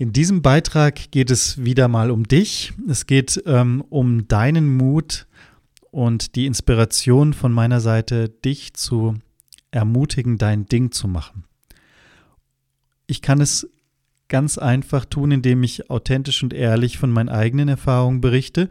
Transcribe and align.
In 0.00 0.12
diesem 0.12 0.42
Beitrag 0.42 1.10
geht 1.10 1.28
es 1.28 1.64
wieder 1.64 1.88
mal 1.88 2.12
um 2.12 2.22
dich. 2.22 2.72
Es 2.88 3.06
geht 3.06 3.42
ähm, 3.46 3.82
um 3.90 4.28
deinen 4.28 4.76
Mut 4.76 5.26
und 5.90 6.36
die 6.36 6.46
Inspiration 6.46 7.34
von 7.34 7.52
meiner 7.52 7.80
Seite, 7.80 8.28
dich 8.28 8.74
zu 8.74 9.16
ermutigen, 9.72 10.38
dein 10.38 10.66
Ding 10.66 10.92
zu 10.92 11.08
machen. 11.08 11.42
Ich 13.08 13.22
kann 13.22 13.40
es 13.40 13.68
ganz 14.28 14.56
einfach 14.56 15.04
tun, 15.04 15.32
indem 15.32 15.64
ich 15.64 15.90
authentisch 15.90 16.44
und 16.44 16.54
ehrlich 16.54 16.96
von 16.96 17.10
meinen 17.10 17.28
eigenen 17.28 17.68
Erfahrungen 17.68 18.20
berichte. 18.20 18.70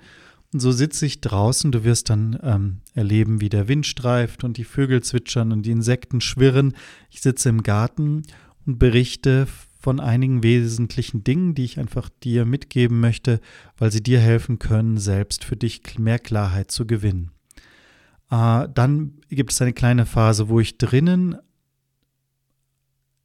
Und 0.53 0.61
so 0.61 0.71
sitze 0.71 1.05
ich 1.05 1.19
draußen, 1.19 1.73
du 1.73 1.83
wirst 1.83 2.09
dann 2.09 2.39
ähm, 2.41 2.77
erleben, 2.93 3.41
wie 3.41 3.49
der 3.49 3.67
Wind 3.67 3.85
streift 3.85 4.45
und 4.45 4.55
die 4.55 4.63
Vögel 4.63 5.03
zwitschern 5.03 5.51
und 5.51 5.65
die 5.65 5.71
Insekten 5.71 6.21
schwirren. 6.21 6.73
Ich 7.09 7.19
sitze 7.19 7.49
im 7.49 7.63
Garten 7.63 8.23
und 8.65 8.79
berichte 8.79 9.45
von 9.87 10.01
einigen 10.01 10.43
wesentlichen 10.43 11.23
Dingen, 11.23 11.55
die 11.55 11.63
ich 11.63 11.79
einfach 11.79 12.09
dir 12.21 12.43
mitgeben 12.43 12.99
möchte, 12.99 13.39
weil 13.77 13.89
sie 13.89 14.03
dir 14.03 14.19
helfen 14.19 14.59
können, 14.59 14.97
selbst 14.97 15.45
für 15.45 15.55
dich 15.55 15.97
mehr 15.97 16.19
Klarheit 16.19 16.71
zu 16.71 16.85
gewinnen. 16.85 17.31
Äh, 18.29 18.67
dann 18.73 19.21
gibt 19.29 19.53
es 19.53 19.61
eine 19.61 19.71
kleine 19.71 20.05
Phase, 20.05 20.49
wo 20.49 20.59
ich 20.59 20.77
drinnen 20.77 21.37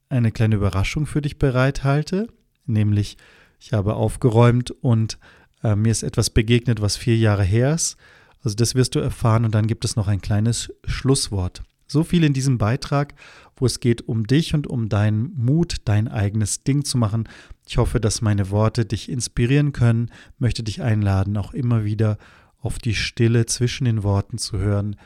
eine 0.08 0.30
kleine 0.30 0.54
Überraschung 0.54 1.06
für 1.06 1.20
dich 1.20 1.36
bereithalte, 1.36 2.28
nämlich 2.64 3.16
ich 3.58 3.72
habe 3.72 3.94
aufgeräumt 3.94 4.70
und 4.70 5.18
äh, 5.64 5.74
mir 5.74 5.90
ist 5.90 6.04
etwas 6.04 6.30
begegnet, 6.30 6.80
was 6.80 6.96
vier 6.96 7.16
Jahre 7.16 7.42
her 7.42 7.74
ist. 7.74 7.96
Also 8.44 8.54
das 8.54 8.76
wirst 8.76 8.94
du 8.94 9.00
erfahren 9.00 9.44
und 9.44 9.52
dann 9.52 9.66
gibt 9.66 9.84
es 9.84 9.96
noch 9.96 10.06
ein 10.06 10.20
kleines 10.20 10.72
Schlusswort. 10.84 11.64
So 11.92 12.04
viel 12.04 12.24
in 12.24 12.32
diesem 12.32 12.56
Beitrag, 12.56 13.12
wo 13.54 13.66
es 13.66 13.78
geht 13.78 14.08
um 14.08 14.26
dich 14.26 14.54
und 14.54 14.66
um 14.66 14.88
deinen 14.88 15.30
Mut, 15.36 15.82
dein 15.84 16.08
eigenes 16.08 16.64
Ding 16.64 16.86
zu 16.86 16.96
machen. 16.96 17.28
Ich 17.68 17.76
hoffe, 17.76 18.00
dass 18.00 18.22
meine 18.22 18.48
Worte 18.48 18.86
dich 18.86 19.10
inspirieren 19.10 19.74
können, 19.74 20.10
möchte 20.38 20.62
dich 20.62 20.80
einladen, 20.80 21.36
auch 21.36 21.52
immer 21.52 21.84
wieder 21.84 22.16
auf 22.58 22.78
die 22.78 22.94
Stille 22.94 23.44
zwischen 23.44 23.84
den 23.84 24.02
Worten 24.02 24.38
zu 24.38 24.56
hören 24.56 24.96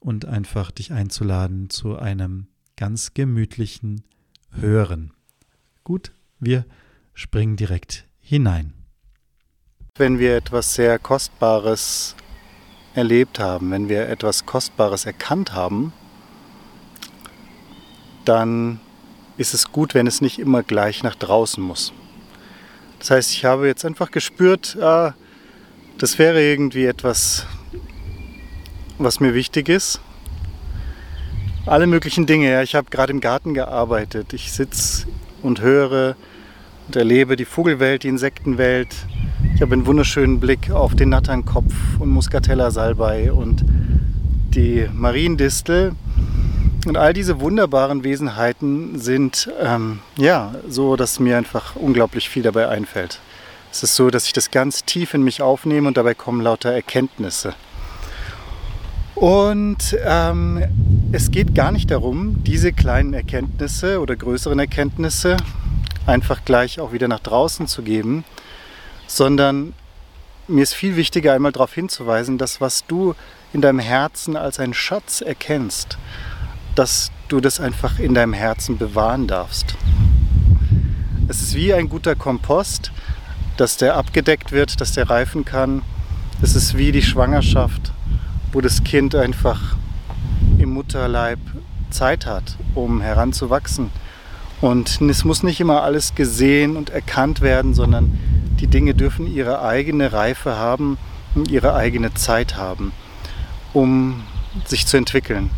und 0.00 0.24
einfach 0.24 0.72
dich 0.72 0.90
einzuladen 0.90 1.70
zu 1.70 1.96
einem 1.96 2.48
ganz 2.76 3.14
gemütlichen 3.14 4.02
Hören. 4.50 5.12
Gut, 5.84 6.10
wir 6.40 6.66
springen 7.12 7.54
direkt 7.54 8.08
hinein. 8.18 8.72
Wenn 9.96 10.18
wir 10.18 10.36
etwas 10.36 10.74
sehr 10.74 10.98
Kostbares 10.98 12.16
erlebt 12.96 13.38
haben, 13.38 13.70
wenn 13.70 13.88
wir 13.88 14.08
etwas 14.08 14.44
Kostbares 14.46 15.06
erkannt 15.06 15.52
haben, 15.52 15.92
dann 18.24 18.80
ist 19.36 19.54
es 19.54 19.72
gut, 19.72 19.94
wenn 19.94 20.06
es 20.06 20.20
nicht 20.20 20.38
immer 20.38 20.62
gleich 20.62 21.02
nach 21.02 21.14
draußen 21.14 21.62
muss. 21.62 21.92
Das 22.98 23.10
heißt, 23.10 23.32
ich 23.32 23.44
habe 23.44 23.66
jetzt 23.66 23.84
einfach 23.84 24.10
gespürt, 24.10 24.76
ah, 24.80 25.14
das 25.98 26.18
wäre 26.18 26.42
irgendwie 26.42 26.86
etwas, 26.86 27.46
was 28.98 29.20
mir 29.20 29.34
wichtig 29.34 29.68
ist. 29.68 30.00
Alle 31.66 31.86
möglichen 31.86 32.26
Dinge. 32.26 32.50
Ja. 32.50 32.62
Ich 32.62 32.74
habe 32.74 32.90
gerade 32.90 33.12
im 33.12 33.20
Garten 33.20 33.54
gearbeitet. 33.54 34.32
Ich 34.32 34.52
sitze 34.52 35.06
und 35.42 35.60
höre 35.60 36.16
und 36.86 36.96
erlebe 36.96 37.36
die 37.36 37.44
Vogelwelt, 37.44 38.02
die 38.02 38.08
Insektenwelt. 38.08 38.94
Ich 39.54 39.62
habe 39.62 39.72
einen 39.72 39.86
wunderschönen 39.86 40.40
Blick 40.40 40.70
auf 40.70 40.94
den 40.94 41.10
Natternkopf 41.10 41.72
und 41.98 42.10
Muscatella 42.10 42.70
Salbei 42.70 43.32
und 43.32 43.64
die 44.54 44.88
Mariendistel. 44.92 45.92
Und 46.86 46.96
all 46.96 47.12
diese 47.12 47.40
wunderbaren 47.40 48.04
Wesenheiten 48.04 48.98
sind 48.98 49.50
ähm, 49.60 50.00
ja 50.16 50.54
so, 50.68 50.96
dass 50.96 51.18
mir 51.18 51.38
einfach 51.38 51.76
unglaublich 51.76 52.28
viel 52.28 52.42
dabei 52.42 52.68
einfällt. 52.68 53.20
Es 53.72 53.82
ist 53.82 53.96
so, 53.96 54.10
dass 54.10 54.26
ich 54.26 54.32
das 54.32 54.50
ganz 54.50 54.84
tief 54.84 55.14
in 55.14 55.22
mich 55.22 55.42
aufnehme 55.42 55.88
und 55.88 55.96
dabei 55.96 56.14
kommen 56.14 56.40
lauter 56.40 56.70
Erkenntnisse. 56.72 57.54
Und 59.14 59.96
ähm, 60.04 60.62
es 61.12 61.30
geht 61.30 61.54
gar 61.54 61.72
nicht 61.72 61.90
darum, 61.90 62.42
diese 62.44 62.72
kleinen 62.72 63.14
Erkenntnisse 63.14 64.00
oder 64.00 64.16
größeren 64.16 64.58
Erkenntnisse 64.58 65.36
einfach 66.06 66.44
gleich 66.44 66.80
auch 66.80 66.92
wieder 66.92 67.08
nach 67.08 67.20
draußen 67.20 67.66
zu 67.66 67.82
geben, 67.82 68.24
sondern 69.06 69.72
mir 70.46 70.62
ist 70.62 70.74
viel 70.74 70.96
wichtiger 70.96 71.32
einmal 71.32 71.52
darauf 71.52 71.72
hinzuweisen, 71.72 72.38
dass 72.38 72.60
was 72.60 72.84
du 72.86 73.14
in 73.52 73.60
deinem 73.60 73.78
Herzen 73.78 74.36
als 74.36 74.58
einen 74.60 74.74
Schatz 74.74 75.20
erkennst, 75.20 75.96
dass 76.74 77.10
du 77.28 77.40
das 77.40 77.60
einfach 77.60 77.98
in 77.98 78.14
deinem 78.14 78.32
Herzen 78.32 78.78
bewahren 78.78 79.26
darfst. 79.26 79.76
Es 81.28 81.40
ist 81.40 81.54
wie 81.54 81.72
ein 81.72 81.88
guter 81.88 82.14
Kompost, 82.14 82.92
dass 83.56 83.76
der 83.76 83.96
abgedeckt 83.96 84.52
wird, 84.52 84.80
dass 84.80 84.92
der 84.92 85.08
reifen 85.08 85.44
kann. 85.44 85.82
Es 86.42 86.54
ist 86.54 86.76
wie 86.76 86.92
die 86.92 87.02
Schwangerschaft, 87.02 87.92
wo 88.52 88.60
das 88.60 88.84
Kind 88.84 89.14
einfach 89.14 89.76
im 90.58 90.70
Mutterleib 90.70 91.38
Zeit 91.90 92.26
hat, 92.26 92.56
um 92.74 93.00
heranzuwachsen. 93.00 93.90
Und 94.60 95.00
es 95.00 95.24
muss 95.24 95.42
nicht 95.42 95.60
immer 95.60 95.82
alles 95.82 96.14
gesehen 96.14 96.76
und 96.76 96.90
erkannt 96.90 97.40
werden, 97.40 97.74
sondern 97.74 98.18
die 98.60 98.66
Dinge 98.66 98.94
dürfen 98.94 99.26
ihre 99.26 99.62
eigene 99.62 100.12
Reife 100.12 100.56
haben 100.56 100.98
und 101.34 101.50
ihre 101.50 101.74
eigene 101.74 102.14
Zeit 102.14 102.56
haben, 102.56 102.92
um 103.72 104.22
sich 104.64 104.86
zu 104.86 104.96
entwickeln. 104.96 105.50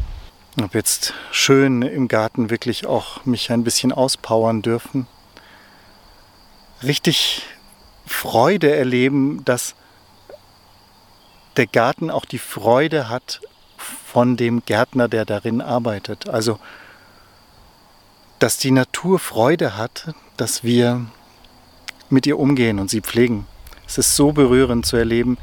Ich 0.59 0.63
habe 0.63 0.79
jetzt 0.79 1.13
schön 1.33 1.83
im 1.83 2.09
Garten 2.09 2.49
wirklich 2.49 2.87
auch 2.87 3.27
mich 3.27 3.53
ein 3.53 3.63
bisschen 3.63 3.93
auspowern 3.93 4.63
dürfen. 4.63 5.07
Richtig 6.83 7.43
Freude 8.07 8.75
erleben, 8.75 9.45
dass 9.45 9.75
der 11.59 11.67
Garten 11.67 12.11
auch 12.11 12.25
die 12.25 12.39
Freude 12.39 13.11
hat 13.11 13.43
von 13.77 14.39
dem 14.39 14.65
Gärtner, 14.65 15.09
der 15.09 15.27
darin 15.27 15.61
arbeitet. 15.61 16.27
Also, 16.27 16.59
dass 18.39 18.57
die 18.57 18.71
Natur 18.71 19.19
Freude 19.19 19.77
hat, 19.77 20.15
dass 20.39 20.65
wir 20.65 21.05
mit 22.09 22.27
ihr 22.27 22.39
umgehen 22.39 22.79
und 22.79 22.89
sie 22.89 23.03
pflegen. 23.03 23.47
Es 23.87 23.99
ist 23.99 24.17
so 24.17 24.33
berührend 24.33 24.87
zu 24.87 24.97
erleben, 24.97 25.37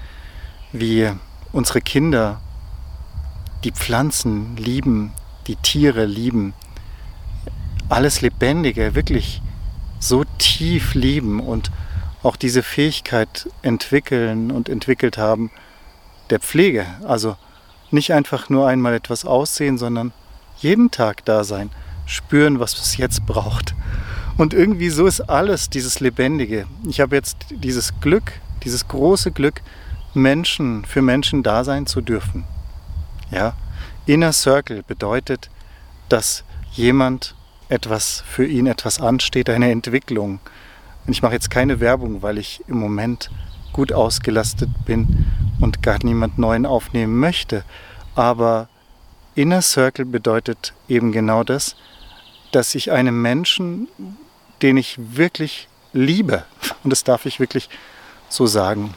wie 0.71 1.11
unsere 1.51 1.81
Kinder 1.81 2.41
die 3.63 3.71
Pflanzen 3.71 4.55
lieben, 4.57 5.13
die 5.47 5.55
Tiere 5.55 6.05
lieben, 6.05 6.53
alles 7.89 8.21
Lebendige 8.21 8.95
wirklich 8.95 9.41
so 9.99 10.23
tief 10.37 10.95
lieben 10.95 11.39
und 11.39 11.71
auch 12.23 12.35
diese 12.35 12.63
Fähigkeit 12.63 13.49
entwickeln 13.61 14.51
und 14.51 14.69
entwickelt 14.69 15.17
haben 15.17 15.51
der 16.29 16.39
Pflege. 16.39 16.85
Also 17.05 17.35
nicht 17.91 18.13
einfach 18.13 18.49
nur 18.49 18.67
einmal 18.67 18.93
etwas 18.93 19.25
aussehen, 19.25 19.77
sondern 19.77 20.13
jeden 20.57 20.91
Tag 20.91 21.25
da 21.25 21.43
sein, 21.43 21.69
spüren, 22.05 22.59
was 22.59 22.77
es 22.79 22.97
jetzt 22.97 23.25
braucht. 23.25 23.75
Und 24.37 24.53
irgendwie 24.53 24.89
so 24.89 25.05
ist 25.05 25.21
alles 25.21 25.69
dieses 25.69 25.99
Lebendige. 25.99 26.65
Ich 26.87 26.99
habe 26.99 27.15
jetzt 27.15 27.37
dieses 27.49 27.99
Glück, 28.01 28.33
dieses 28.63 28.87
große 28.87 29.31
Glück, 29.31 29.61
Menschen 30.13 30.85
für 30.85 31.01
Menschen 31.01 31.43
da 31.43 31.63
sein 31.63 31.85
zu 31.85 32.01
dürfen. 32.01 32.45
Ja, 33.33 33.55
Inner 34.05 34.31
Circle 34.31 34.83
bedeutet, 34.83 35.49
dass 36.07 36.43
jemand 36.73 37.33
etwas 37.67 38.23
für 38.27 38.45
ihn 38.45 38.67
etwas 38.67 39.01
ansteht, 39.01 39.49
eine 39.49 39.71
Entwicklung. 39.71 40.39
Und 41.05 41.13
ich 41.13 41.23
mache 41.23 41.33
jetzt 41.33 41.49
keine 41.49 41.79
Werbung, 41.79 42.21
weil 42.21 42.37
ich 42.37 42.63
im 42.67 42.77
Moment 42.77 43.31
gut 43.71 43.91
ausgelastet 43.91 44.69
bin 44.85 45.25
und 45.59 45.81
gar 45.81 45.97
niemand 46.03 46.37
neuen 46.37 46.67
aufnehmen 46.67 47.19
möchte. 47.19 47.63
Aber 48.13 48.69
Inner 49.33 49.63
Circle 49.63 50.05
bedeutet 50.05 50.73
eben 50.87 51.11
genau 51.11 51.43
das, 51.43 51.75
dass 52.51 52.75
ich 52.75 52.91
einem 52.91 53.19
Menschen, 53.19 53.87
den 54.61 54.77
ich 54.77 54.99
wirklich 55.15 55.67
liebe, 55.91 56.45
und 56.83 56.91
das 56.91 57.03
darf 57.03 57.25
ich 57.25 57.39
wirklich 57.39 57.67
so 58.29 58.45
sagen, 58.45 58.93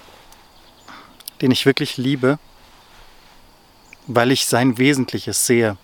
den 1.40 1.50
ich 1.50 1.64
wirklich 1.64 1.96
liebe, 1.96 2.38
weil 4.06 4.32
ich 4.32 4.46
sein 4.46 4.78
Wesentliches 4.78 5.46
sehe. 5.46 5.76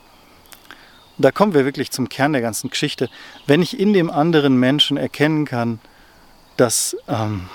Und 1.17 1.25
da 1.25 1.31
kommen 1.31 1.55
wir 1.55 1.65
wirklich 1.65 1.91
zum 1.91 2.09
Kern 2.09 2.33
der 2.33 2.43
ganzen 2.43 2.71
Geschichte. 2.71 3.11
Wenn 3.47 3.63
ich 3.63 3.79
in 3.79 3.93
dem 3.93 4.11
anderen 4.11 4.57
Menschen 4.57 4.97
erkennen 4.97 5.45
kann, 5.45 5.81
dass, 6.57 6.97
ähm, 7.09 7.49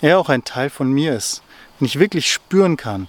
er 0.00 0.18
auch 0.18 0.28
ein 0.28 0.44
Teil 0.44 0.70
von 0.70 0.90
mir 0.90 1.14
ist, 1.14 1.42
wenn 1.78 1.86
ich 1.86 1.98
wirklich 1.98 2.30
spüren 2.30 2.76
kann, 2.76 3.08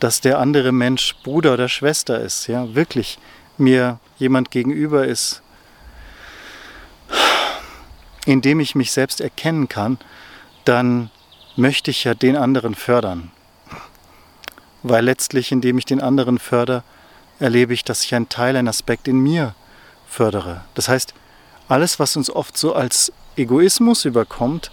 dass 0.00 0.20
der 0.20 0.38
andere 0.38 0.72
Mensch 0.72 1.16
Bruder 1.22 1.54
oder 1.54 1.68
Schwester 1.68 2.20
ist, 2.20 2.46
ja, 2.46 2.74
wirklich 2.74 3.18
mir 3.56 3.98
jemand 4.18 4.50
gegenüber 4.50 5.06
ist, 5.06 5.42
in 8.26 8.40
dem 8.40 8.60
ich 8.60 8.74
mich 8.74 8.92
selbst 8.92 9.20
erkennen 9.20 9.68
kann, 9.68 9.98
dann 10.64 11.10
möchte 11.56 11.90
ich 11.90 12.04
ja 12.04 12.14
den 12.14 12.36
anderen 12.36 12.74
fördern. 12.74 13.30
Weil 14.84 15.04
letztlich, 15.04 15.50
indem 15.50 15.78
ich 15.78 15.86
den 15.86 16.02
anderen 16.02 16.38
fördere, 16.38 16.84
erlebe 17.40 17.72
ich, 17.72 17.84
dass 17.84 18.04
ich 18.04 18.14
einen 18.14 18.28
Teil, 18.28 18.54
einen 18.54 18.68
Aspekt 18.68 19.08
in 19.08 19.18
mir 19.18 19.54
fördere. 20.06 20.60
Das 20.74 20.88
heißt, 20.88 21.14
alles, 21.68 21.98
was 21.98 22.16
uns 22.16 22.30
oft 22.30 22.56
so 22.56 22.74
als 22.74 23.10
Egoismus 23.36 24.04
überkommt, 24.04 24.70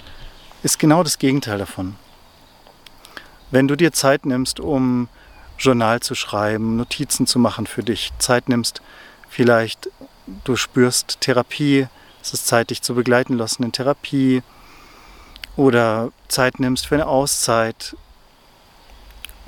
ist 0.63 0.79
genau 0.79 1.01
das 1.01 1.17
Gegenteil 1.17 1.57
davon. 1.57 1.95
Wenn 3.51 3.69
du 3.69 3.75
dir 3.75 3.93
Zeit 3.93 4.25
nimmst, 4.25 4.59
um 4.59 5.07
Journal 5.57 6.01
zu 6.01 6.13
schreiben, 6.13 6.75
Notizen 6.75 7.25
zu 7.25 7.39
machen 7.39 7.65
für 7.65 7.81
dich, 7.81 8.11
Zeit 8.19 8.49
nimmst, 8.49 8.81
vielleicht 9.29 9.89
du 10.43 10.57
spürst 10.57 11.21
Therapie, 11.21 11.87
es 12.21 12.33
ist 12.33 12.47
Zeit, 12.47 12.69
dich 12.69 12.81
zu 12.81 12.95
begleiten 12.95 13.37
lassen 13.37 13.63
in 13.63 13.71
Therapie 13.71 14.43
oder 15.55 16.11
Zeit 16.27 16.59
nimmst 16.59 16.87
für 16.87 16.95
eine 16.95 17.07
Auszeit, 17.07 17.95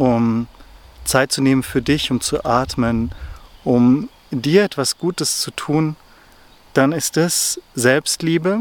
um 0.04 0.48
Zeit 1.06 1.32
zu 1.32 1.42
nehmen 1.42 1.64
für 1.64 1.82
dich, 1.82 2.12
um 2.12 2.20
zu 2.20 2.44
atmen, 2.44 3.12
um 3.64 4.10
dir 4.32 4.64
etwas 4.64 4.98
Gutes 4.98 5.40
zu 5.40 5.52
tun, 5.52 5.96
dann 6.74 6.92
ist 6.92 7.16
es 7.16 7.62
Selbstliebe 7.74 8.60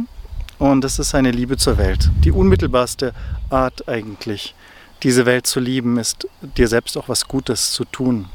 und 0.59 0.85
es 0.85 1.01
ist 1.01 1.15
eine 1.17 1.33
Liebe 1.33 1.57
zur 1.57 1.79
Welt. 1.79 2.11
Die 2.25 2.31
unmittelbarste 2.31 3.13
Art 3.51 3.89
eigentlich, 3.89 4.55
diese 5.03 5.27
Welt 5.27 5.47
zu 5.47 5.59
lieben, 5.59 5.99
ist 5.99 6.29
dir 6.57 6.69
selbst 6.69 6.97
auch 6.97 7.09
was 7.09 7.27
Gutes 7.27 7.73
zu 7.73 7.85
tun. 7.87 8.29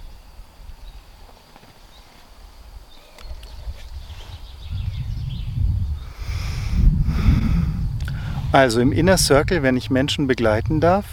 Also 8.51 8.81
im 8.81 8.92
Inner 8.92 9.18
Circle, 9.18 9.63
wenn 9.63 9.77
ich 9.77 9.89
Menschen 9.89 10.27
begleiten 10.27 10.81
darf, 10.81 11.06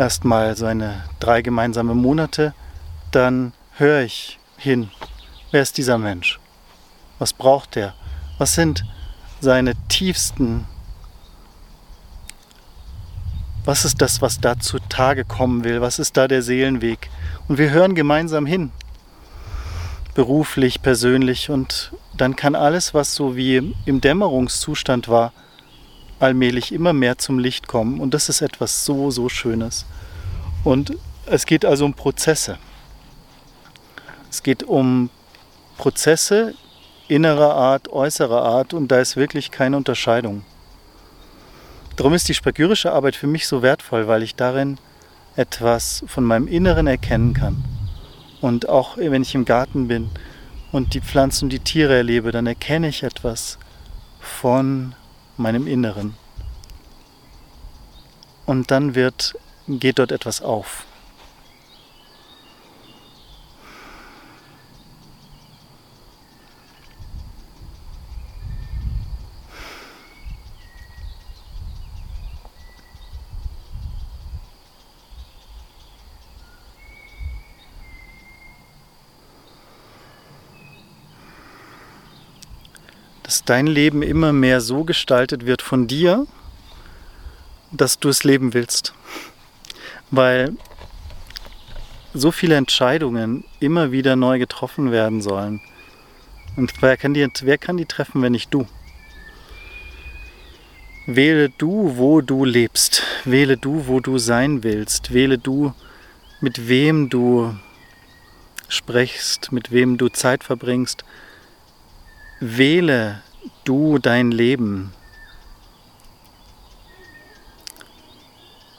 erstmal 0.00 0.56
so 0.56 0.66
eine 0.66 1.04
drei 1.20 1.42
gemeinsame 1.42 1.94
Monate, 1.94 2.54
dann 3.10 3.52
höre 3.76 4.02
ich 4.02 4.38
hin, 4.56 4.90
wer 5.50 5.62
ist 5.62 5.78
dieser 5.78 5.98
Mensch? 5.98 6.40
Was 7.18 7.32
braucht 7.32 7.76
er? 7.76 7.94
Was 8.38 8.54
sind 8.54 8.84
seine 9.40 9.74
tiefsten 9.88 10.66
was 13.64 13.84
ist 13.84 14.00
das, 14.00 14.22
was 14.22 14.40
da 14.40 14.58
zutage 14.58 15.24
kommen 15.24 15.64
will? 15.64 15.80
Was 15.80 15.98
ist 15.98 16.16
da 16.16 16.26
der 16.26 16.42
Seelenweg? 16.42 17.10
Und 17.46 17.58
wir 17.58 17.70
hören 17.70 17.94
gemeinsam 17.94 18.46
hin. 18.46 18.72
Beruflich, 20.14 20.82
persönlich. 20.82 21.50
Und 21.50 21.92
dann 22.16 22.36
kann 22.36 22.54
alles, 22.54 22.94
was 22.94 23.14
so 23.14 23.36
wie 23.36 23.74
im 23.84 24.00
Dämmerungszustand 24.00 25.08
war, 25.08 25.32
allmählich 26.20 26.72
immer 26.72 26.92
mehr 26.92 27.18
zum 27.18 27.38
Licht 27.38 27.66
kommen. 27.66 28.00
Und 28.00 28.14
das 28.14 28.28
ist 28.28 28.40
etwas 28.40 28.84
so, 28.84 29.10
so 29.10 29.28
Schönes. 29.28 29.86
Und 30.64 30.96
es 31.26 31.46
geht 31.46 31.64
also 31.64 31.84
um 31.84 31.94
Prozesse. 31.94 32.58
Es 34.30 34.42
geht 34.42 34.62
um 34.62 35.10
Prozesse 35.78 36.54
innerer 37.08 37.54
Art, 37.54 37.88
äußerer 37.88 38.42
Art 38.42 38.72
und 38.74 38.88
da 38.88 39.00
ist 39.00 39.16
wirklich 39.16 39.50
keine 39.50 39.76
Unterscheidung. 39.76 40.44
Darum 41.96 42.14
ist 42.14 42.28
die 42.28 42.34
spagyrische 42.34 42.92
Arbeit 42.92 43.16
für 43.16 43.26
mich 43.26 43.46
so 43.46 43.62
wertvoll, 43.62 44.06
weil 44.06 44.22
ich 44.22 44.36
darin 44.36 44.78
etwas 45.36 46.04
von 46.06 46.24
meinem 46.24 46.46
Inneren 46.46 46.86
erkennen 46.86 47.34
kann. 47.34 47.64
Und 48.40 48.68
auch 48.68 48.96
wenn 48.96 49.22
ich 49.22 49.34
im 49.34 49.44
Garten 49.44 49.88
bin 49.88 50.10
und 50.72 50.94
die 50.94 51.00
Pflanzen 51.00 51.46
und 51.46 51.52
die 51.52 51.58
Tiere 51.58 51.96
erlebe, 51.96 52.30
dann 52.30 52.46
erkenne 52.46 52.88
ich 52.88 53.02
etwas 53.02 53.58
von 54.20 54.94
meinem 55.40 55.66
Inneren. 55.66 56.14
Und 58.46 58.70
dann 58.70 58.94
wird, 58.94 59.34
geht 59.66 59.98
dort 59.98 60.12
etwas 60.12 60.42
auf. 60.42 60.84
Dass 83.30 83.44
dein 83.44 83.68
Leben 83.68 84.02
immer 84.02 84.32
mehr 84.32 84.60
so 84.60 84.82
gestaltet 84.82 85.46
wird 85.46 85.62
von 85.62 85.86
dir, 85.86 86.26
dass 87.70 88.00
du 88.00 88.08
es 88.08 88.24
leben 88.24 88.54
willst. 88.54 88.92
Weil 90.10 90.54
so 92.12 92.32
viele 92.32 92.56
Entscheidungen 92.56 93.44
immer 93.60 93.92
wieder 93.92 94.16
neu 94.16 94.40
getroffen 94.40 94.90
werden 94.90 95.22
sollen. 95.22 95.60
Und 96.56 96.72
wer 96.82 96.96
kann 96.96 97.14
die, 97.14 97.24
wer 97.42 97.56
kann 97.56 97.76
die 97.76 97.84
treffen, 97.84 98.20
wenn 98.20 98.32
nicht 98.32 98.52
du? 98.52 98.66
Wähle 101.06 101.50
du, 101.50 101.96
wo 101.98 102.22
du 102.22 102.44
lebst. 102.44 103.04
Wähle 103.24 103.56
du, 103.56 103.86
wo 103.86 104.00
du 104.00 104.18
sein 104.18 104.64
willst. 104.64 105.14
Wähle 105.14 105.38
du, 105.38 105.72
mit 106.40 106.66
wem 106.66 107.08
du 107.08 107.54
sprichst, 108.68 109.52
mit 109.52 109.70
wem 109.70 109.98
du 109.98 110.08
Zeit 110.08 110.42
verbringst 110.42 111.04
wähle 112.40 113.22
du 113.64 113.98
dein 113.98 114.30
Leben. 114.32 114.92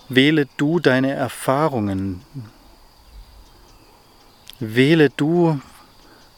Wähle 0.10 0.48
du 0.58 0.80
deine 0.80 1.12
Erfahrungen. 1.12 2.22
Wähle 4.60 5.10
du, 5.10 5.62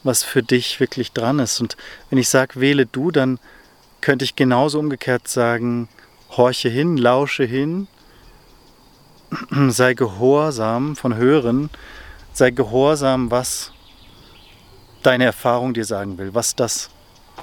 was 0.02 0.22
für 0.22 0.42
dich 0.42 0.78
wirklich 0.78 1.12
dran 1.12 1.38
ist. 1.38 1.60
Und 1.60 1.76
wenn 2.10 2.18
ich 2.18 2.28
sage, 2.28 2.60
wähle 2.60 2.86
du, 2.86 3.10
dann 3.10 3.40
könnte 4.00 4.24
ich 4.24 4.36
genauso 4.36 4.78
umgekehrt 4.78 5.26
sagen, 5.26 5.88
horche 6.30 6.68
hin, 6.68 6.98
lausche 6.98 7.44
hin, 7.44 7.88
sei 9.68 9.94
gehorsam 9.94 10.94
von 10.94 11.16
Hören, 11.16 11.70
sei 12.32 12.50
gehorsam, 12.50 13.30
was 13.30 13.72
deine 15.02 15.24
Erfahrung 15.24 15.74
dir 15.74 15.84
sagen 15.84 16.18
will, 16.18 16.34
was 16.34 16.54
das 16.54 16.90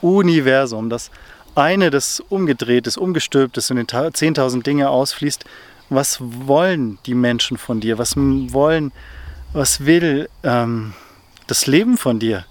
Universum, 0.02 0.90
das 0.90 1.12
eine, 1.56 1.90
das 1.90 2.20
umgedreht 2.20 2.88
ist, 2.88 2.98
umgestülpt 2.98 3.58
ist 3.58 3.72
und 3.72 3.78
in 3.78 3.88
10.000 3.88 4.64
Dinge 4.64 4.90
ausfließt. 4.90 5.46
Was 5.90 6.20
wollen 6.22 6.98
die 7.06 7.14
Menschen 7.16 7.58
von 7.58 7.82
dir? 7.82 7.98
Was 7.98 8.16
wollen, 8.16 8.92
was 9.54 9.86
will 9.86 10.30
ähm, 10.44 10.94
das 11.48 11.68
Leben 11.68 11.98
von 11.98 12.20
dir? 12.20 12.46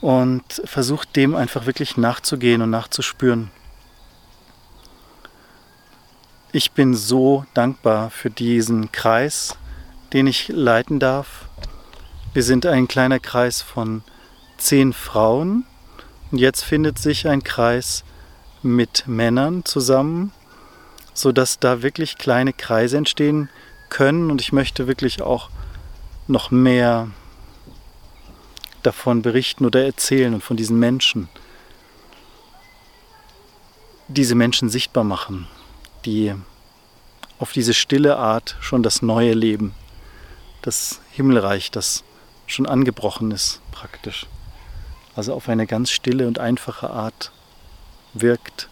Und 0.00 0.62
versuch 0.64 1.04
dem 1.04 1.34
einfach 1.34 1.66
wirklich 1.66 1.96
nachzugehen 1.96 2.62
und 2.62 2.70
nachzuspüren. 2.70 3.50
Ich 6.52 6.72
bin 6.72 6.94
so 6.94 7.44
dankbar 7.54 8.10
für 8.10 8.30
diesen 8.30 8.92
Kreis, 8.92 9.56
den 10.12 10.26
ich 10.26 10.48
leiten 10.48 11.00
darf. 11.00 11.46
Wir 12.32 12.42
sind 12.42 12.66
ein 12.66 12.86
kleiner 12.86 13.18
Kreis 13.18 13.62
von 13.62 14.02
zehn 14.56 14.92
Frauen, 14.92 15.64
und 16.30 16.38
jetzt 16.38 16.64
findet 16.64 16.98
sich 16.98 17.28
ein 17.28 17.42
Kreis 17.44 18.04
mit 18.62 19.04
Männern 19.06 19.64
zusammen, 19.64 20.32
sodass 21.14 21.60
da 21.60 21.82
wirklich 21.82 22.18
kleine 22.18 22.52
Kreise 22.52 22.96
entstehen 22.96 23.48
können. 23.88 24.30
Und 24.30 24.40
ich 24.40 24.52
möchte 24.52 24.86
wirklich 24.88 25.22
auch 25.22 25.50
noch 26.26 26.50
mehr 26.50 27.10
davon 28.82 29.22
berichten 29.22 29.64
oder 29.64 29.84
erzählen 29.84 30.34
und 30.34 30.42
von 30.42 30.56
diesen 30.56 30.78
Menschen. 30.78 31.28
Diese 34.08 34.34
Menschen 34.34 34.68
sichtbar 34.68 35.04
machen, 35.04 35.46
die 36.04 36.34
auf 37.38 37.52
diese 37.52 37.74
stille 37.74 38.16
Art 38.16 38.56
schon 38.60 38.82
das 38.82 39.02
neue 39.02 39.32
Leben, 39.32 39.74
das 40.62 41.00
Himmelreich, 41.12 41.70
das 41.70 42.02
schon 42.46 42.66
angebrochen 42.66 43.30
ist, 43.30 43.60
praktisch 43.72 44.26
also 45.16 45.32
auf 45.34 45.48
eine 45.48 45.66
ganz 45.66 45.90
stille 45.90 46.28
und 46.28 46.38
einfache 46.38 46.90
Art 46.90 47.32
wirkt 48.12 48.68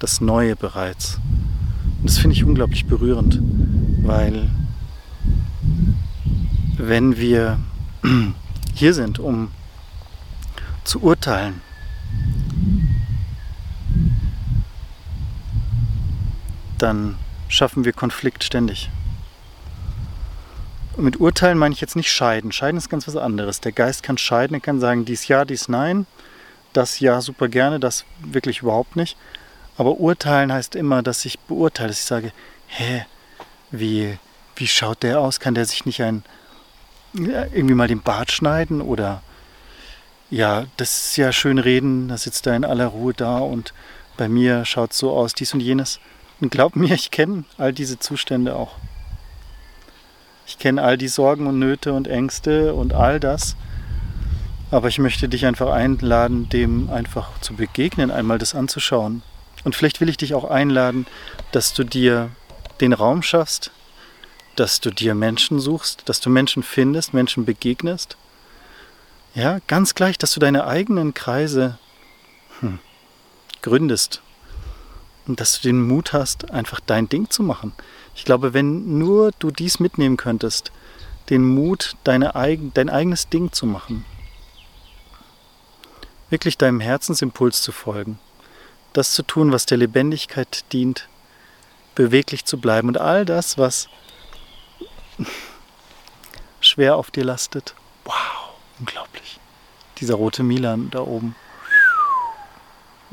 das 0.00 0.20
Neue 0.20 0.56
bereits. 0.56 1.20
Und 2.00 2.10
das 2.10 2.18
finde 2.18 2.34
ich 2.34 2.44
unglaublich 2.44 2.86
berührend, 2.86 3.38
weil 4.02 4.50
wenn 6.76 7.16
wir 7.16 7.60
hier 8.74 8.94
sind, 8.94 9.20
um 9.20 9.52
zu 10.82 11.00
urteilen, 11.00 11.60
dann 16.78 17.14
schaffen 17.46 17.84
wir 17.84 17.92
Konflikt 17.92 18.42
ständig. 18.42 18.90
Mit 20.96 21.20
Urteilen 21.20 21.56
meine 21.56 21.74
ich 21.74 21.80
jetzt 21.80 21.96
nicht 21.96 22.12
scheiden. 22.12 22.52
Scheiden 22.52 22.76
ist 22.76 22.90
ganz 22.90 23.08
was 23.08 23.16
anderes. 23.16 23.60
Der 23.60 23.72
Geist 23.72 24.02
kann 24.02 24.18
scheiden, 24.18 24.54
er 24.54 24.60
kann 24.60 24.78
sagen, 24.78 25.04
dies 25.04 25.26
ja, 25.26 25.44
dies 25.44 25.68
nein, 25.68 26.06
das 26.72 27.00
ja 27.00 27.20
super 27.20 27.48
gerne, 27.48 27.80
das 27.80 28.04
wirklich 28.20 28.60
überhaupt 28.60 28.96
nicht. 28.96 29.16
Aber 29.78 29.98
urteilen 29.98 30.52
heißt 30.52 30.74
immer, 30.76 31.02
dass 31.02 31.24
ich 31.24 31.38
beurteile, 31.38 31.88
dass 31.88 31.98
ich 31.98 32.04
sage, 32.04 32.32
hä, 32.66 33.06
wie, 33.70 34.18
wie 34.56 34.66
schaut 34.66 35.02
der 35.02 35.20
aus? 35.20 35.40
Kann 35.40 35.54
der 35.54 35.64
sich 35.64 35.86
nicht 35.86 36.02
ein, 36.02 36.24
irgendwie 37.14 37.74
mal 37.74 37.88
den 37.88 38.02
Bart 38.02 38.30
schneiden? 38.30 38.82
Oder 38.82 39.22
ja, 40.30 40.66
das 40.76 41.06
ist 41.06 41.16
ja 41.16 41.32
schön 41.32 41.58
reden, 41.58 42.08
da 42.08 42.18
sitzt 42.18 42.46
er 42.46 42.54
in 42.54 42.64
aller 42.64 42.86
Ruhe 42.86 43.14
da 43.14 43.38
und 43.38 43.72
bei 44.18 44.28
mir 44.28 44.66
schaut 44.66 44.92
es 44.92 44.98
so 44.98 45.12
aus, 45.12 45.32
dies 45.32 45.54
und 45.54 45.60
jenes. 45.60 46.00
Und 46.40 46.50
glaub 46.50 46.76
mir, 46.76 46.94
ich 46.94 47.10
kenne 47.10 47.44
all 47.56 47.72
diese 47.72 47.98
Zustände 47.98 48.56
auch. 48.56 48.76
Ich 50.46 50.58
kenne 50.58 50.82
all 50.82 50.98
die 50.98 51.08
Sorgen 51.08 51.46
und 51.46 51.58
Nöte 51.58 51.92
und 51.92 52.08
Ängste 52.08 52.74
und 52.74 52.94
all 52.94 53.20
das. 53.20 53.56
Aber 54.70 54.88
ich 54.88 54.98
möchte 54.98 55.28
dich 55.28 55.46
einfach 55.46 55.70
einladen, 55.70 56.48
dem 56.48 56.90
einfach 56.90 57.28
zu 57.40 57.54
begegnen, 57.54 58.10
einmal 58.10 58.38
das 58.38 58.54
anzuschauen. 58.54 59.22
Und 59.64 59.74
vielleicht 59.74 60.00
will 60.00 60.08
ich 60.08 60.16
dich 60.16 60.34
auch 60.34 60.44
einladen, 60.44 61.06
dass 61.52 61.74
du 61.74 61.84
dir 61.84 62.30
den 62.80 62.92
Raum 62.92 63.22
schaffst, 63.22 63.70
dass 64.56 64.80
du 64.80 64.90
dir 64.90 65.14
Menschen 65.14 65.60
suchst, 65.60 66.08
dass 66.08 66.20
du 66.20 66.30
Menschen 66.30 66.62
findest, 66.62 67.14
Menschen 67.14 67.44
begegnest. 67.44 68.16
Ja, 69.34 69.58
ganz 69.66 69.94
gleich, 69.94 70.18
dass 70.18 70.32
du 70.32 70.40
deine 70.40 70.66
eigenen 70.66 71.14
Kreise 71.14 71.78
hm, 72.60 72.78
gründest 73.62 74.20
dass 75.26 75.60
du 75.60 75.68
den 75.68 75.86
Mut 75.86 76.12
hast, 76.12 76.50
einfach 76.50 76.80
dein 76.80 77.08
Ding 77.08 77.30
zu 77.30 77.42
machen. 77.42 77.72
Ich 78.14 78.24
glaube, 78.24 78.54
wenn 78.54 78.98
nur 78.98 79.32
du 79.38 79.50
dies 79.50 79.80
mitnehmen 79.80 80.16
könntest, 80.16 80.72
den 81.30 81.44
Mut, 81.44 81.96
deine 82.04 82.34
eigen, 82.34 82.72
dein 82.74 82.90
eigenes 82.90 83.28
Ding 83.28 83.52
zu 83.52 83.66
machen, 83.66 84.04
wirklich 86.30 86.58
deinem 86.58 86.80
Herzensimpuls 86.80 87.62
zu 87.62 87.72
folgen, 87.72 88.18
das 88.92 89.12
zu 89.12 89.22
tun, 89.22 89.52
was 89.52 89.66
der 89.66 89.78
Lebendigkeit 89.78 90.64
dient, 90.72 91.08
beweglich 91.94 92.44
zu 92.44 92.58
bleiben 92.58 92.88
und 92.88 92.98
all 92.98 93.24
das, 93.24 93.58
was 93.58 93.88
schwer 96.60 96.96
auf 96.96 97.10
dir 97.10 97.24
lastet. 97.24 97.74
Wow, 98.04 98.14
unglaublich. 98.78 99.38
Dieser 99.98 100.14
rote 100.14 100.42
Milan 100.42 100.90
da 100.90 101.00
oben. 101.00 101.36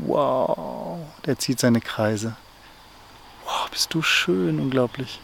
Wow, 0.06 1.00
der 1.26 1.38
zieht 1.38 1.60
seine 1.60 1.82
Kreise. 1.82 2.36
Wow, 3.44 3.70
bist 3.70 3.94
du 3.94 4.02
schön, 4.02 4.60
unglaublich. 4.60 5.20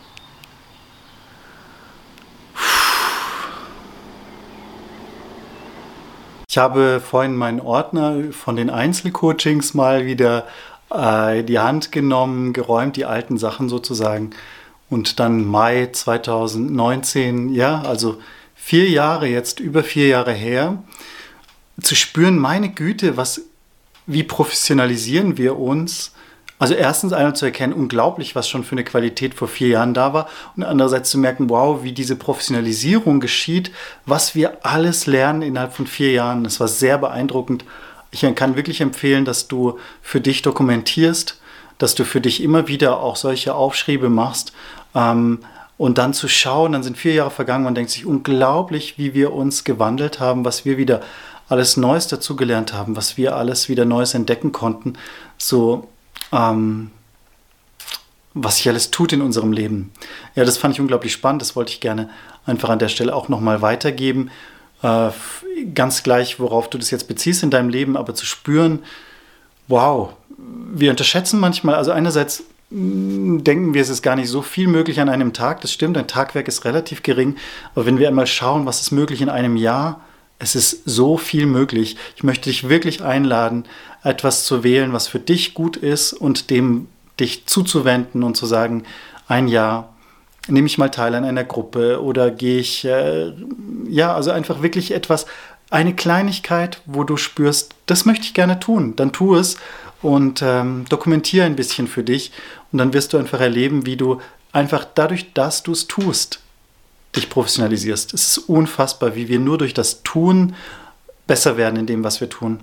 Ich 6.50 6.58
habe 6.58 7.01
vorhin 7.01 7.36
meinen 7.36 7.62
Ordner 7.62 8.32
von 8.32 8.55
den 8.55 8.70
Einzelcoachings 8.70 9.74
mal 9.74 10.05
wieder 10.05 10.48
äh, 10.89 11.44
die 11.44 11.60
Hand 11.60 11.91
genommen, 11.91 12.53
geräumt, 12.53 12.98
die 12.98 13.05
alten 13.05 13.38
Sachen 13.38 13.70
sozusagen. 13.70 14.32
Und 14.89 15.20
dann 15.20 15.46
Mai 15.46 15.89
2019, 15.91 17.53
ja, 17.53 17.82
also 17.82 18.20
vier 18.55 18.89
Jahre 18.89 19.27
jetzt, 19.27 19.60
über 19.60 19.84
vier 19.84 20.08
Jahre 20.08 20.34
her, 20.34 20.84
zu 21.82 21.96
spüren, 21.96 22.39
meine 22.39 22.70
Güte, 22.70 23.17
was 23.17 23.41
wie 24.07 24.24
professionalisieren 24.24 25.38
wir 25.38 25.57
uns? 25.57 26.12
Also 26.57 26.74
erstens 26.74 27.12
einmal 27.12 27.35
zu 27.35 27.45
erkennen, 27.45 27.74
unglaublich, 27.74 28.33
was 28.33 28.47
schon 28.47 28.63
für 28.63 28.74
eine 28.74 28.85
Qualität 28.85 29.33
vor 29.33 29.50
vier 29.50 29.67
Jahren 29.67 29.93
da 29.93 30.13
war 30.13 30.29
und 30.55 30.63
andererseits 30.63 31.09
zu 31.09 31.17
merken, 31.17 31.50
wow, 31.50 31.83
wie 31.83 31.91
diese 31.91 32.15
Professionalisierung 32.15 33.19
geschieht, 33.19 33.71
was 34.05 34.35
wir 34.35 34.65
alles 34.65 35.05
lernen 35.05 35.41
innerhalb 35.41 35.74
von 35.74 35.85
vier 35.85 36.12
Jahren. 36.12 36.45
Das 36.45 36.62
war 36.62 36.69
sehr 36.69 36.97
beeindruckend. 36.97 37.65
Ich 38.12 38.25
kann 38.35 38.55
wirklich 38.55 38.79
empfehlen, 38.79 39.25
dass 39.25 39.50
du 39.50 39.77
für 40.01 40.21
dich 40.21 40.41
dokumentierst, 40.43 41.41
dass 41.77 41.93
du 41.93 42.05
für 42.05 42.21
dich 42.21 42.41
immer 42.41 42.69
wieder 42.69 43.01
auch 43.01 43.17
solche 43.17 43.53
Aufschriebe 43.53 44.07
machst 44.07 44.53
ähm, 44.93 45.39
und 45.77 45.97
dann 45.97 46.13
zu 46.13 46.29
schauen, 46.29 46.71
dann 46.71 46.83
sind 46.83 46.97
vier 46.97 47.15
Jahre 47.15 47.31
vergangen 47.31 47.65
und 47.65 47.75
denkt 47.75 47.91
sich 47.91 48.05
unglaublich, 48.05 48.97
wie 48.97 49.13
wir 49.13 49.33
uns 49.33 49.65
gewandelt 49.65 50.21
haben, 50.21 50.45
was 50.45 50.63
wir 50.63 50.77
wieder 50.77 51.01
alles 51.47 51.77
Neues 51.77 52.07
dazugelernt 52.07 52.73
haben, 52.73 52.95
was 52.95 53.17
wir 53.17 53.35
alles 53.35 53.69
wieder 53.69 53.85
Neues 53.85 54.13
entdecken 54.13 54.51
konnten, 54.51 54.93
so 55.37 55.87
ähm, 56.31 56.91
was 58.33 58.57
sich 58.57 58.67
alles 58.67 58.91
tut 58.91 59.13
in 59.13 59.21
unserem 59.21 59.53
Leben. 59.53 59.91
Ja, 60.35 60.43
das 60.43 60.57
fand 60.57 60.73
ich 60.73 60.81
unglaublich 60.81 61.13
spannend. 61.13 61.41
Das 61.41 61.55
wollte 61.55 61.71
ich 61.71 61.79
gerne 61.79 62.09
einfach 62.45 62.69
an 62.69 62.79
der 62.79 62.89
Stelle 62.89 63.15
auch 63.15 63.29
nochmal 63.29 63.61
weitergeben. 63.61 64.29
Äh, 64.81 65.09
ganz 65.73 66.03
gleich, 66.03 66.39
worauf 66.39 66.69
du 66.69 66.77
das 66.77 66.91
jetzt 66.91 67.07
beziehst 67.07 67.43
in 67.43 67.49
deinem 67.49 67.69
Leben, 67.69 67.95
aber 67.95 68.13
zu 68.13 68.25
spüren, 68.25 68.79
wow, 69.67 70.13
wir 70.37 70.91
unterschätzen 70.91 71.39
manchmal, 71.39 71.75
also 71.75 71.91
einerseits 71.91 72.43
mm, 72.71 73.39
denken 73.39 73.73
wir, 73.73 73.81
es 73.81 73.89
ist 73.89 74.01
gar 74.01 74.17
nicht 74.17 74.29
so 74.29 74.41
viel 74.41 74.67
möglich 74.67 74.99
an 74.99 75.07
einem 75.07 75.31
Tag. 75.31 75.61
Das 75.61 75.71
stimmt, 75.71 75.97
ein 75.97 76.07
Tagwerk 76.07 76.49
ist 76.49 76.65
relativ 76.65 77.03
gering. 77.03 77.37
Aber 77.73 77.85
wenn 77.85 77.99
wir 77.99 78.09
einmal 78.09 78.27
schauen, 78.27 78.65
was 78.65 78.81
ist 78.81 78.91
möglich 78.91 79.21
in 79.21 79.29
einem 79.29 79.55
Jahr, 79.55 80.01
es 80.39 80.56
ist 80.56 80.82
so 80.86 81.18
viel 81.18 81.46
möglich. 81.46 81.98
Ich 82.15 82.24
möchte 82.24 82.50
dich 82.50 82.70
wirklich 82.70 83.04
einladen, 83.04 83.65
etwas 84.04 84.46
zu 84.46 84.63
wählen, 84.63 84.94
was 84.94 85.08
für 85.08 85.20
dich 85.20 85.54
gut 85.54 85.77
ist 85.77 86.13
und 86.13 86.50
dem 86.50 86.88
dich 87.20 87.46
zuzuwenden 87.46 88.24
und 88.24 88.36
zu 88.36 88.46
sagen, 88.46 88.84
ein 89.27 89.48
Jahr 89.48 89.96
nehme 90.48 90.68
ich 90.68 90.77
mal 90.77 90.89
teil 90.89 91.15
an 91.15 91.24
einer 91.24 91.44
Gruppe 91.44 92.04
oder 92.04 92.30
gehe 92.30 92.60
ich, 92.60 92.86
äh, 92.86 93.34
ja, 93.88 94.13
also 94.13 94.32
einfach 94.32 94.62
wirklich 94.62 94.92
etwas, 94.92 95.25
eine 95.72 95.96
Kleinigkeit, 95.96 96.82
wo 96.86 97.04
du 97.04 97.18
spürst, 97.18 97.74
das 97.88 98.06
möchte 98.06 98.25
ich 98.25 98.34
gerne 98.34 98.60
tun, 98.60 98.96
dann 98.96 99.12
tu 99.12 99.36
es 99.36 99.58
und 100.01 100.42
ähm, 100.44 100.86
dokumentiere 100.89 101.46
ein 101.46 101.56
bisschen 101.56 101.88
für 101.88 102.04
dich 102.04 102.32
und 102.72 102.77
dann 102.77 102.94
wirst 102.94 103.13
du 103.13 103.18
einfach 103.18 103.39
erleben, 103.39 103.86
wie 103.86 103.98
du 103.98 104.22
einfach 104.51 104.86
dadurch, 104.94 105.34
dass 105.34 105.63
du 105.63 105.72
es 105.72 105.88
tust, 105.88 106.39
dich 107.15 107.29
professionalisierst. 107.29 108.13
Es 108.13 108.38
ist 108.38 108.50
unfassbar, 108.50 109.15
wie 109.15 109.27
wir 109.27 109.39
nur 109.39 109.57
durch 109.57 109.74
das 109.74 110.03
Tun 110.03 110.55
besser 111.27 111.57
werden 111.57 111.79
in 111.79 111.86
dem, 111.86 112.03
was 112.03 112.22
wir 112.22 112.29
tun. 112.29 112.60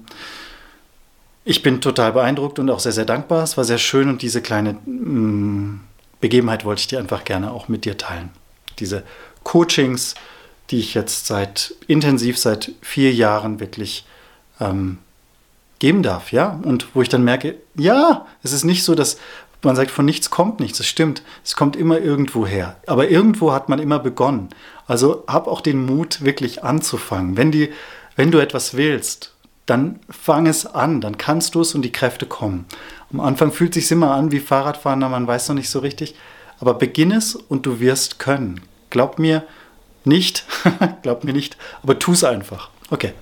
Ich 1.45 1.63
bin 1.63 1.81
total 1.81 2.13
beeindruckt 2.13 2.59
und 2.59 2.71
auch 2.71 2.79
sehr, 2.79 2.93
sehr 2.93 3.05
dankbar. 3.05 3.43
Es 3.43 3.57
war 3.57 3.65
sehr 3.65 3.79
schön 3.79 4.09
und 4.09 4.23
diese 4.23 4.43
kleine 4.43 4.77
mh, 4.85 5.21
mm, 5.21 5.81
Begebenheit 6.21 6.65
wollte 6.65 6.81
ich 6.81 6.87
dir 6.87 7.01
einfach 7.01 7.25
gerne 7.25 7.51
auch 7.51 7.69
mit 7.69 7.85
dir 7.85 7.99
teilen. 7.99 8.31
Diese 8.79 9.03
Coachings, 9.43 10.15
die 10.71 10.79
ich 10.79 10.95
jetzt 10.95 11.27
seit 11.27 11.75
intensiv 11.89 12.39
seit 12.39 12.73
vier 12.81 13.13
Jahren 13.13 13.59
wirklich 13.59 14.07
ähm, 14.61 14.99
geben 15.81 16.05
darf, 16.05 16.31
ja, 16.31 16.61
und 16.63 16.87
wo 16.95 17.03
ich 17.03 17.09
dann 17.09 17.25
merke, 17.25 17.57
ja, 17.75 18.27
es 18.45 18.53
ist 18.53 18.63
nicht 18.63 18.85
so, 18.85 18.95
dass 18.95 19.19
man 19.63 19.77
sagt, 19.77 19.91
von 19.91 20.05
nichts 20.05 20.31
kommt 20.31 20.61
nichts. 20.61 20.79
Das 20.79 20.87
stimmt. 20.87 21.23
Es 21.45 21.57
kommt 21.57 21.77
immer 21.77 21.99
irgendwo 21.99 22.47
her. 22.47 22.77
Aber 22.87 23.09
irgendwo 23.09 23.53
hat 23.53 23.69
man 23.69 23.79
immer 23.79 23.99
begonnen. 23.99 24.49
Also 24.87 25.25
hab 25.27 25.47
auch 25.47 25.61
den 25.61 25.85
Mut, 25.85 26.23
wirklich 26.23 26.65
anzufangen. 26.65 27.37
Wenn, 27.37 27.53
die, 27.53 27.73
wenn 28.17 28.31
du 28.31 28.39
etwas 28.39 28.77
willst, 28.77 29.33
dann 29.67 30.01
fang 30.11 30.47
es 30.47 30.67
an, 30.67 31.01
dann 31.01 31.19
kannst 31.19 31.55
du 31.55 31.61
es 31.61 31.75
und 31.75 31.83
die 31.83 31.93
Kräfte 31.93 32.27
kommen. 32.27 32.67
Am 33.13 33.21
Anfang 33.21 33.53
fühlt 33.53 33.77
es 33.77 33.85
sich 33.85 33.93
immer 33.93 34.13
an 34.13 34.33
wie 34.33 34.41
Fahrradfahren, 34.41 34.99
man 34.99 35.27
weiß 35.27 35.49
noch 35.49 35.55
nicht 35.55 35.71
so 35.71 35.79
richtig. 35.79 36.15
Aber 36.59 36.75
beginn 36.75 37.13
es 37.13 37.35
und 37.37 37.67
du 37.67 37.81
wirst 37.81 38.19
können. 38.19 38.61
Glaub 38.91 39.19
mir 39.19 39.45
nicht, 40.05 40.45
glaub 41.03 41.25
mir 41.25 41.33
nicht, 41.33 41.57
aber 41.83 41.99
tu 41.99 42.13
es 42.13 42.25
einfach. 42.25 42.71
Okay. 42.91 43.13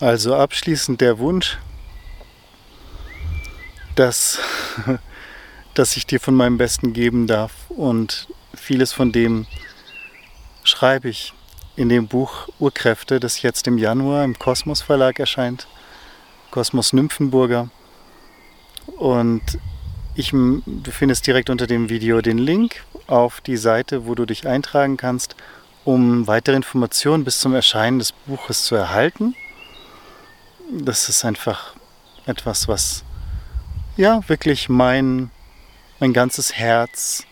Also 0.00 0.34
abschließend 0.34 1.00
der 1.00 1.18
Wunsch, 1.18 1.58
dass, 3.94 4.38
dass 5.74 5.96
ich 5.96 6.06
dir 6.06 6.20
von 6.20 6.34
meinem 6.34 6.58
Besten 6.58 6.92
geben 6.92 7.26
darf. 7.26 7.52
Und 7.68 8.28
vieles 8.54 8.92
von 8.92 9.12
dem 9.12 9.46
schreibe 10.62 11.08
ich 11.08 11.32
in 11.76 11.88
dem 11.88 12.06
Buch 12.06 12.48
Urkräfte, 12.58 13.20
das 13.20 13.42
jetzt 13.42 13.66
im 13.66 13.78
Januar 13.78 14.24
im 14.24 14.38
Kosmos 14.38 14.82
Verlag 14.82 15.18
erscheint. 15.18 15.66
Kosmos 16.50 16.92
Nymphenburger. 16.92 17.68
Und 18.98 19.42
ich, 20.14 20.30
du 20.30 20.90
findest 20.90 21.26
direkt 21.26 21.50
unter 21.50 21.66
dem 21.66 21.88
Video 21.88 22.20
den 22.20 22.38
Link 22.38 22.84
auf 23.06 23.40
die 23.40 23.56
Seite, 23.56 24.06
wo 24.06 24.14
du 24.14 24.24
dich 24.24 24.46
eintragen 24.46 24.96
kannst, 24.96 25.34
um 25.84 26.26
weitere 26.26 26.56
Informationen 26.56 27.24
bis 27.24 27.40
zum 27.40 27.54
Erscheinen 27.54 27.98
des 27.98 28.12
Buches 28.12 28.64
zu 28.64 28.74
erhalten. 28.74 29.34
Das 30.70 31.08
ist 31.08 31.24
einfach 31.24 31.74
etwas, 32.26 32.68
was 32.68 33.04
ja, 33.96 34.20
wirklich 34.28 34.68
mein, 34.68 35.30
mein 36.00 36.12
ganzes 36.12 36.54
Herz, 36.54 37.24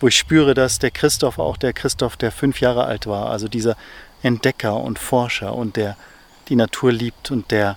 wo 0.00 0.08
ich 0.08 0.16
spüre, 0.16 0.54
dass 0.54 0.78
der 0.78 0.90
Christoph 0.90 1.38
auch 1.38 1.56
der 1.56 1.72
Christoph, 1.72 2.16
der 2.16 2.32
fünf 2.32 2.60
Jahre 2.60 2.84
alt 2.84 3.06
war, 3.06 3.30
also 3.30 3.48
dieser 3.48 3.76
Entdecker 4.22 4.76
und 4.76 4.98
Forscher 4.98 5.54
und 5.54 5.76
der 5.76 5.96
die 6.48 6.56
Natur 6.56 6.92
liebt 6.92 7.30
und 7.30 7.50
der 7.50 7.76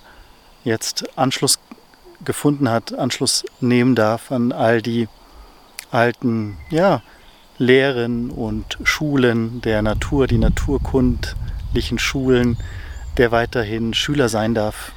jetzt 0.63 1.18
Anschluss 1.18 1.60
gefunden 2.24 2.70
hat, 2.70 2.94
Anschluss 2.98 3.46
nehmen 3.62 3.96
darf 3.96 4.32
an 4.32 4.51
all 4.51 4.82
die 4.82 5.08
alten, 5.92 6.58
ja, 6.70 7.01
Lehren 7.58 8.30
und 8.30 8.77
Schulen 8.84 9.62
der 9.62 9.82
Natur, 9.82 10.27
die 10.27 10.38
naturkundlichen 10.38 11.98
Schulen, 11.98 12.58
der 13.18 13.32
weiterhin 13.32 13.94
Schüler 13.94 14.30
sein 14.30 14.54
darf 14.54 14.92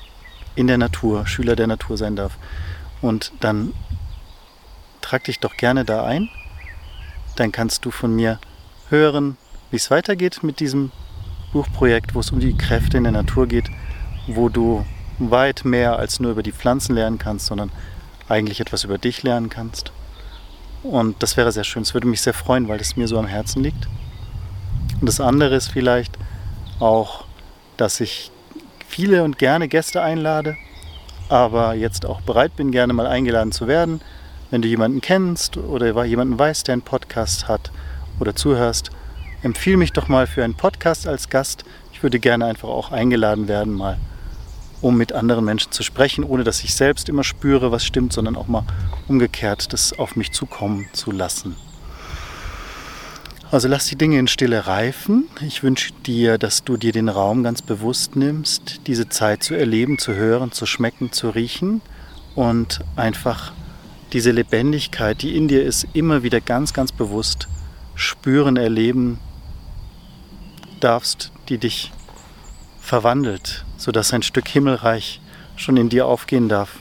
in 0.56 0.66
der 0.66 0.76
Natur, 0.76 1.26
Schüler 1.26 1.56
der 1.56 1.68
Natur 1.68 1.96
sein 1.96 2.16
darf. 2.16 2.36
Und 3.00 3.32
dann 3.40 3.72
trag 5.00 5.24
dich 5.24 5.40
doch 5.40 5.56
gerne 5.56 5.84
da 5.84 6.04
ein. 6.04 6.28
Dann 7.36 7.52
kannst 7.52 7.84
du 7.84 7.90
von 7.90 8.14
mir 8.14 8.38
hören, 8.88 9.36
wie 9.70 9.76
es 9.76 9.90
weitergeht 9.90 10.42
mit 10.42 10.60
diesem 10.60 10.90
Buchprojekt, 11.52 12.14
wo 12.14 12.20
es 12.20 12.30
um 12.30 12.40
die 12.40 12.56
Kräfte 12.56 12.96
in 12.96 13.04
der 13.04 13.12
Natur 13.12 13.46
geht, 13.46 13.70
wo 14.26 14.48
du 14.48 14.84
weit 15.18 15.64
mehr 15.64 15.98
als 15.98 16.20
nur 16.20 16.32
über 16.32 16.42
die 16.42 16.52
Pflanzen 16.52 16.94
lernen 16.94 17.18
kannst, 17.18 17.46
sondern 17.46 17.70
eigentlich 18.28 18.60
etwas 18.60 18.84
über 18.84 18.98
dich 18.98 19.22
lernen 19.22 19.48
kannst. 19.48 19.92
Und 20.82 21.22
das 21.22 21.36
wäre 21.36 21.52
sehr 21.52 21.64
schön. 21.64 21.82
Es 21.82 21.94
würde 21.94 22.06
mich 22.06 22.22
sehr 22.22 22.32
freuen, 22.32 22.68
weil 22.68 22.80
es 22.80 22.96
mir 22.96 23.06
so 23.06 23.18
am 23.18 23.26
Herzen 23.26 23.62
liegt. 23.62 23.86
Und 25.00 25.06
das 25.06 25.20
andere 25.20 25.56
ist 25.56 25.68
vielleicht 25.68 26.16
auch, 26.78 27.24
dass 27.76 28.00
ich 28.00 28.30
viele 28.88 29.24
und 29.24 29.38
gerne 29.38 29.68
Gäste 29.68 30.02
einlade, 30.02 30.56
aber 31.30 31.74
jetzt 31.74 32.04
auch 32.04 32.20
bereit 32.20 32.56
bin, 32.56 32.72
gerne 32.72 32.92
mal 32.92 33.06
eingeladen 33.06 33.52
zu 33.52 33.68
werden. 33.68 34.00
Wenn 34.50 34.62
du 34.62 34.68
jemanden 34.68 35.00
kennst 35.00 35.56
oder 35.56 36.04
jemanden 36.04 36.38
weißt, 36.38 36.66
der 36.66 36.74
einen 36.74 36.82
Podcast 36.82 37.46
hat 37.46 37.70
oder 38.18 38.34
zuhörst, 38.34 38.90
empfehle 39.42 39.76
mich 39.76 39.92
doch 39.92 40.08
mal 40.08 40.26
für 40.26 40.42
einen 40.42 40.54
Podcast 40.54 41.06
als 41.06 41.28
Gast. 41.28 41.64
Ich 41.92 42.02
würde 42.02 42.18
gerne 42.18 42.46
einfach 42.46 42.68
auch 42.68 42.90
eingeladen 42.90 43.48
werden, 43.48 43.74
mal 43.74 43.98
um 44.80 44.96
mit 44.96 45.12
anderen 45.12 45.44
Menschen 45.44 45.72
zu 45.72 45.82
sprechen, 45.82 46.24
ohne 46.24 46.42
dass 46.42 46.64
ich 46.64 46.74
selbst 46.74 47.08
immer 47.08 47.22
spüre, 47.22 47.70
was 47.70 47.84
stimmt, 47.84 48.12
sondern 48.12 48.36
auch 48.36 48.48
mal 48.48 48.64
umgekehrt 49.08 49.72
das 49.72 49.98
auf 49.98 50.16
mich 50.16 50.32
zukommen 50.32 50.88
zu 50.92 51.10
lassen. 51.10 51.54
Also 53.50 53.66
lass 53.66 53.86
die 53.86 53.96
Dinge 53.96 54.16
in 54.16 54.28
Stille 54.28 54.68
reifen. 54.68 55.24
Ich 55.40 55.64
wünsche 55.64 55.92
dir, 56.06 56.38
dass 56.38 56.62
du 56.62 56.76
dir 56.76 56.92
den 56.92 57.08
Raum 57.08 57.42
ganz 57.42 57.62
bewusst 57.62 58.14
nimmst, 58.14 58.82
diese 58.86 59.08
Zeit 59.08 59.42
zu 59.42 59.54
erleben, 59.54 59.98
zu 59.98 60.14
hören, 60.14 60.52
zu 60.52 60.66
schmecken, 60.66 61.10
zu 61.10 61.30
riechen 61.30 61.80
und 62.36 62.78
einfach 62.94 63.52
diese 64.12 64.30
Lebendigkeit, 64.30 65.22
die 65.22 65.36
in 65.36 65.48
dir 65.48 65.64
ist, 65.64 65.84
immer 65.94 66.22
wieder 66.22 66.40
ganz, 66.40 66.72
ganz 66.72 66.92
bewusst 66.92 67.48
spüren, 67.96 68.56
erleben 68.56 69.18
darfst, 70.78 71.32
die 71.48 71.58
dich 71.58 71.90
verwandelt, 72.80 73.64
sodass 73.76 74.12
ein 74.12 74.22
Stück 74.22 74.46
Himmelreich 74.46 75.20
schon 75.56 75.76
in 75.76 75.88
dir 75.88 76.06
aufgehen 76.06 76.48
darf. 76.48 76.78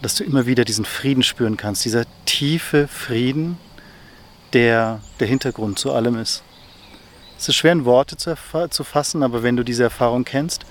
Dass 0.00 0.14
du 0.14 0.22
immer 0.22 0.46
wieder 0.46 0.64
diesen 0.64 0.84
Frieden 0.84 1.24
spüren 1.24 1.56
kannst, 1.56 1.84
dieser 1.84 2.04
tiefe 2.24 2.86
Frieden, 2.86 3.58
der 4.54 5.00
der 5.20 5.26
Hintergrund 5.28 5.78
zu 5.78 5.92
allem 5.92 6.16
ist. 6.16 6.42
Es 7.38 7.48
ist 7.48 7.56
schwer 7.56 7.72
in 7.72 7.84
Worte 7.84 8.16
zu, 8.16 8.36
zu 8.70 8.84
fassen, 8.84 9.22
aber 9.22 9.42
wenn 9.42 9.56
du 9.56 9.64
diese 9.64 9.82
Erfahrung 9.82 10.24
kennst, 10.24 10.64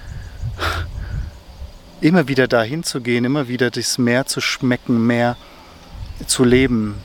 immer 2.01 2.27
wieder 2.27 2.47
dahin 2.47 2.83
zu 2.83 3.01
gehen, 3.01 3.25
immer 3.25 3.47
wieder 3.47 3.69
das 3.69 3.97
Meer 3.97 4.25
zu 4.25 4.41
schmecken, 4.41 5.05
mehr 5.05 5.35
zu 6.25 6.43
leben, 6.43 6.95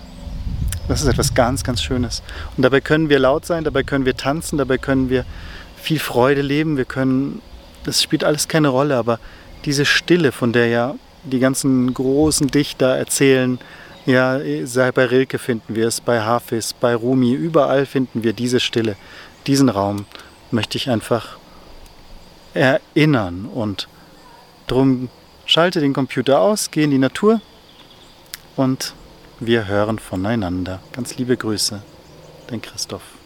das 0.86 1.02
ist 1.02 1.08
etwas 1.08 1.34
ganz, 1.34 1.64
ganz 1.64 1.82
Schönes. 1.82 2.22
Und 2.56 2.62
dabei 2.62 2.80
können 2.80 3.10
wir 3.10 3.18
laut 3.18 3.44
sein, 3.44 3.64
dabei 3.64 3.82
können 3.82 4.06
wir 4.06 4.16
tanzen, 4.16 4.56
dabei 4.56 4.78
können 4.78 5.10
wir 5.10 5.26
viel 5.76 5.98
Freude 5.98 6.40
leben, 6.40 6.76
wir 6.76 6.86
können, 6.86 7.42
das 7.84 8.02
spielt 8.02 8.24
alles 8.24 8.48
keine 8.48 8.68
Rolle, 8.68 8.96
aber 8.96 9.18
diese 9.64 9.84
Stille, 9.84 10.32
von 10.32 10.52
der 10.52 10.68
ja 10.68 10.94
die 11.24 11.40
ganzen 11.40 11.92
großen 11.92 12.46
Dichter 12.48 12.96
erzählen, 12.96 13.58
ja, 14.08 14.40
sei 14.64 14.90
bei 14.90 15.04
Rilke 15.04 15.38
finden 15.38 15.74
wir 15.74 15.86
es, 15.86 16.00
bei 16.00 16.22
Hafiz, 16.22 16.72
bei 16.72 16.94
Rumi, 16.94 17.34
überall 17.34 17.84
finden 17.84 18.22
wir 18.22 18.32
diese 18.32 18.58
Stille, 18.58 18.96
diesen 19.46 19.68
Raum 19.68 20.06
möchte 20.50 20.78
ich 20.78 20.88
einfach 20.88 21.36
erinnern 22.54 23.44
und 23.44 23.86
drum 24.66 25.10
schalte 25.44 25.80
den 25.80 25.92
Computer 25.92 26.40
aus, 26.40 26.70
geh 26.70 26.84
in 26.84 26.90
die 26.90 26.98
Natur 26.98 27.42
und 28.56 28.94
wir 29.40 29.68
hören 29.68 29.98
voneinander. 29.98 30.80
Ganz 30.92 31.18
liebe 31.18 31.36
Grüße, 31.36 31.82
dein 32.46 32.62
Christoph. 32.62 33.17